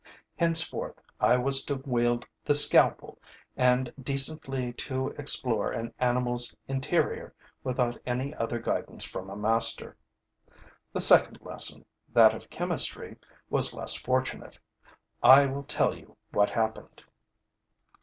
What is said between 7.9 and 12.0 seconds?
any other guidance from a master. The second lesson,